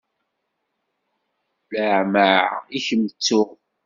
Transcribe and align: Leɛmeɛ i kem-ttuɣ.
Leɛmeɛ 1.71 2.31
i 2.77 2.79
kem-ttuɣ. 2.85 3.49